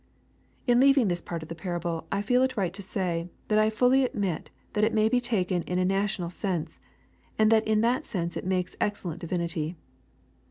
In 0.65 0.79
leaving 0.79 1.09
this 1.09 1.21
part 1.21 1.43
of 1.43 1.49
the 1.49 1.53
parable, 1.53 2.07
T 2.11 2.21
feel 2.23 2.41
it 2.41 2.57
right 2.57 2.73
to 2.73 2.81
say, 2.81 3.29
that 3.49 3.59
I 3.59 3.69
fully 3.69 4.03
admit 4.03 4.49
that 4.73 4.83
it 4.83 4.95
may 4.95 5.07
be 5.07 5.21
taken 5.21 5.61
in 5.65 5.77
a 5.77 5.85
national 5.85 6.31
sense, 6.31 6.79
and 7.37 7.51
that 7.51 7.67
in 7.67 7.81
that 7.81 8.07
sense 8.07 8.35
it 8.35 8.43
makes 8.47 8.75
excellent 8.81 9.19
divinity. 9.21 9.75